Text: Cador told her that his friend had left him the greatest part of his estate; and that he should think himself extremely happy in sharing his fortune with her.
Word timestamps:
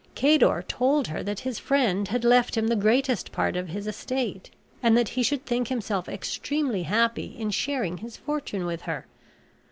Cador 0.15 0.63
told 0.67 1.09
her 1.09 1.21
that 1.21 1.41
his 1.41 1.59
friend 1.59 2.07
had 2.07 2.23
left 2.23 2.57
him 2.57 2.69
the 2.69 2.75
greatest 2.75 3.31
part 3.31 3.55
of 3.55 3.67
his 3.67 3.85
estate; 3.85 4.49
and 4.81 4.97
that 4.97 5.09
he 5.09 5.21
should 5.21 5.45
think 5.45 5.67
himself 5.67 6.09
extremely 6.09 6.81
happy 6.81 7.35
in 7.37 7.51
sharing 7.51 7.97
his 7.99 8.17
fortune 8.17 8.65
with 8.65 8.81
her. 8.89 9.05